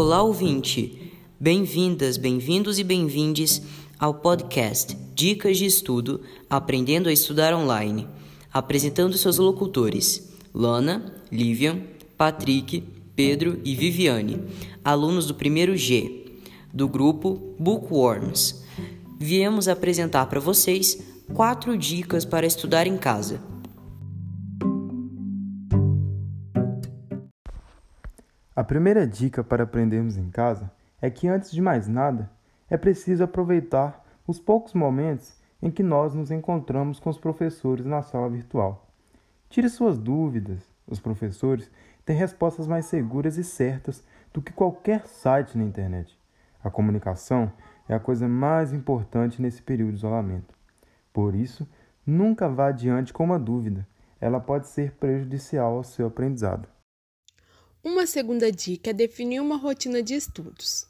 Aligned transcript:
Olá, 0.00 0.22
ouvinte! 0.22 1.12
Bem-vindas, 1.40 2.16
bem-vindos 2.16 2.78
e 2.78 2.84
bem-vindes 2.84 3.60
ao 3.98 4.14
podcast 4.14 4.96
Dicas 5.12 5.58
de 5.58 5.64
Estudo 5.64 6.20
Aprendendo 6.48 7.08
a 7.08 7.12
Estudar 7.12 7.52
Online, 7.52 8.06
apresentando 8.52 9.18
seus 9.18 9.38
locutores 9.38 10.38
Lana, 10.54 11.12
Livian, 11.32 11.82
Patrick, 12.16 12.80
Pedro 13.16 13.60
e 13.64 13.74
Viviane, 13.74 14.40
alunos 14.84 15.26
do 15.26 15.34
primeiro 15.34 15.76
G, 15.76 16.26
do 16.72 16.86
grupo 16.86 17.56
Bookworms. 17.58 18.62
Viemos 19.18 19.66
apresentar 19.66 20.26
para 20.26 20.38
vocês 20.38 21.02
quatro 21.34 21.76
dicas 21.76 22.24
para 22.24 22.46
estudar 22.46 22.86
em 22.86 22.96
casa. 22.96 23.40
A 28.58 28.64
primeira 28.64 29.06
dica 29.06 29.44
para 29.44 29.62
aprendermos 29.62 30.16
em 30.16 30.30
casa 30.30 30.68
é 31.00 31.08
que, 31.08 31.28
antes 31.28 31.52
de 31.52 31.62
mais 31.62 31.86
nada, 31.86 32.28
é 32.68 32.76
preciso 32.76 33.22
aproveitar 33.22 34.04
os 34.26 34.40
poucos 34.40 34.74
momentos 34.74 35.40
em 35.62 35.70
que 35.70 35.80
nós 35.80 36.12
nos 36.12 36.32
encontramos 36.32 36.98
com 36.98 37.08
os 37.08 37.20
professores 37.20 37.86
na 37.86 38.02
sala 38.02 38.28
virtual. 38.28 38.90
Tire 39.48 39.68
suas 39.68 39.96
dúvidas. 39.96 40.60
Os 40.88 40.98
professores 40.98 41.70
têm 42.04 42.16
respostas 42.16 42.66
mais 42.66 42.86
seguras 42.86 43.38
e 43.38 43.44
certas 43.44 44.02
do 44.34 44.42
que 44.42 44.52
qualquer 44.52 45.06
site 45.06 45.56
na 45.56 45.62
internet. 45.62 46.18
A 46.60 46.68
comunicação 46.68 47.52
é 47.88 47.94
a 47.94 48.00
coisa 48.00 48.26
mais 48.26 48.72
importante 48.72 49.40
nesse 49.40 49.62
período 49.62 49.92
de 49.92 49.98
isolamento. 49.98 50.52
Por 51.12 51.36
isso, 51.36 51.64
nunca 52.04 52.48
vá 52.48 52.70
adiante 52.70 53.12
com 53.12 53.22
uma 53.22 53.38
dúvida. 53.38 53.86
Ela 54.20 54.40
pode 54.40 54.66
ser 54.66 54.94
prejudicial 54.94 55.76
ao 55.76 55.84
seu 55.84 56.08
aprendizado. 56.08 56.68
Uma 57.82 58.06
segunda 58.08 58.50
dica 58.50 58.90
é 58.90 58.92
definir 58.92 59.40
uma 59.40 59.56
rotina 59.56 60.02
de 60.02 60.14
estudos. 60.14 60.84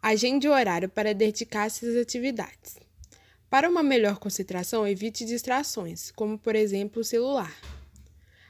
Agende 0.00 0.48
o 0.48 0.52
horário 0.52 0.88
para 0.88 1.12
dedicar-se 1.12 1.86
às 1.86 1.96
atividades. 1.96 2.78
Para 3.50 3.68
uma 3.68 3.82
melhor 3.82 4.18
concentração, 4.18 4.88
evite 4.88 5.24
distrações, 5.24 6.10
como 6.10 6.38
por 6.38 6.56
exemplo 6.56 7.02
o 7.02 7.04
celular. 7.04 7.54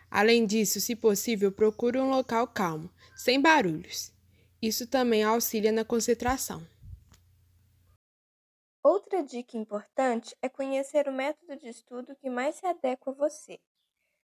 Além 0.08 0.46
disso, 0.46 0.80
se 0.80 0.94
possível, 0.94 1.50
procure 1.50 1.98
um 1.98 2.10
local 2.10 2.46
calmo, 2.46 2.88
sem 3.16 3.40
barulhos. 3.40 4.12
Isso 4.62 4.86
também 4.86 5.24
auxilia 5.24 5.72
na 5.72 5.84
concentração. 5.84 6.64
Outra 8.84 9.20
dica 9.24 9.56
importante 9.56 10.36
é 10.40 10.48
conhecer 10.48 11.08
o 11.08 11.12
método 11.12 11.56
de 11.56 11.68
estudo 11.68 12.14
que 12.14 12.30
mais 12.30 12.54
se 12.54 12.66
adequa 12.66 13.10
a 13.10 13.14
você. 13.14 13.58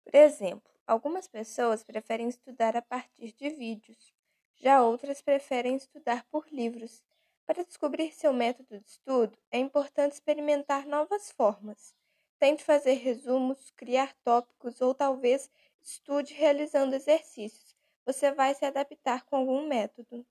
Por 0.04 0.14
exemplo, 0.14 0.72
algumas 0.92 1.26
pessoas 1.26 1.86
preferem 1.86 2.28
estudar 2.28 2.76
a 2.76 2.82
partir 2.82 3.32
de 3.32 3.50
vídeos, 3.50 4.14
já 4.56 4.84
outras 4.84 5.22
preferem 5.22 5.78
estudar 5.78 6.26
por 6.26 6.46
livros. 6.52 7.02
Para 7.46 7.64
descobrir 7.64 8.12
seu 8.12 8.34
método 8.34 8.78
de 8.78 8.86
estudo, 8.86 9.38
é 9.50 9.58
importante 9.58 10.14
experimentar 10.14 10.86
novas 10.86 11.32
formas. 11.32 11.96
Tente 12.38 12.62
fazer 12.62 12.96
resumos, 12.96 13.72
criar 13.72 14.14
tópicos 14.22 14.82
ou 14.82 14.94
talvez 14.94 15.50
estude 15.82 16.34
realizando 16.34 16.94
exercícios. 16.94 17.74
Você 18.06 18.34
vai 18.34 18.54
se 18.54 18.66
adaptar 18.66 19.24
com 19.24 19.38
algum 19.38 19.66
método. 19.66 20.26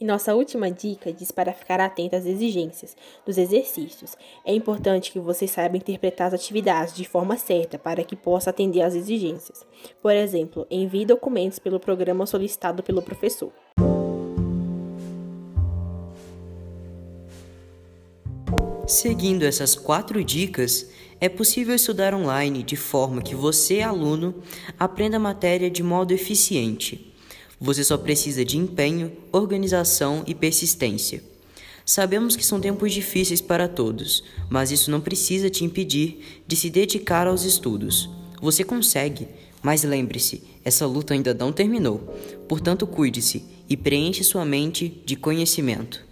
E 0.00 0.04
nossa 0.04 0.34
última 0.34 0.70
dica 0.70 1.12
diz 1.12 1.30
para 1.30 1.52
ficar 1.52 1.78
atento 1.78 2.16
às 2.16 2.26
exigências 2.26 2.96
dos 3.24 3.38
exercícios. 3.38 4.16
É 4.44 4.52
importante 4.52 5.12
que 5.12 5.20
você 5.20 5.46
saiba 5.46 5.76
interpretar 5.76 6.28
as 6.28 6.34
atividades 6.34 6.94
de 6.94 7.04
forma 7.04 7.36
certa 7.36 7.78
para 7.78 8.02
que 8.02 8.16
possa 8.16 8.50
atender 8.50 8.82
às 8.82 8.94
exigências. 8.94 9.64
Por 10.00 10.12
exemplo, 10.12 10.66
envie 10.70 11.04
documentos 11.04 11.58
pelo 11.58 11.78
programa 11.78 12.26
solicitado 12.26 12.82
pelo 12.82 13.02
professor. 13.02 13.52
Seguindo 18.86 19.44
essas 19.44 19.74
quatro 19.74 20.22
dicas, 20.24 20.90
é 21.20 21.28
possível 21.28 21.74
estudar 21.74 22.12
online 22.12 22.62
de 22.64 22.76
forma 22.76 23.22
que 23.22 23.34
você, 23.34 23.80
aluno, 23.80 24.34
aprenda 24.78 25.16
a 25.16 25.20
matéria 25.20 25.70
de 25.70 25.82
modo 25.82 26.12
eficiente. 26.12 27.11
Você 27.64 27.84
só 27.84 27.96
precisa 27.96 28.44
de 28.44 28.58
empenho, 28.58 29.12
organização 29.30 30.24
e 30.26 30.34
persistência. 30.34 31.22
Sabemos 31.86 32.34
que 32.34 32.44
são 32.44 32.60
tempos 32.60 32.92
difíceis 32.92 33.40
para 33.40 33.68
todos, 33.68 34.24
mas 34.50 34.72
isso 34.72 34.90
não 34.90 35.00
precisa 35.00 35.48
te 35.48 35.64
impedir 35.64 36.42
de 36.44 36.56
se 36.56 36.68
dedicar 36.68 37.28
aos 37.28 37.44
estudos. 37.44 38.10
Você 38.40 38.64
consegue, 38.64 39.28
mas 39.62 39.84
lembre-se, 39.84 40.42
essa 40.64 40.86
luta 40.86 41.14
ainda 41.14 41.32
não 41.32 41.52
terminou. 41.52 41.98
Portanto, 42.48 42.84
cuide-se 42.84 43.44
e 43.68 43.76
preenche 43.76 44.24
sua 44.24 44.44
mente 44.44 45.00
de 45.06 45.14
conhecimento. 45.14 46.04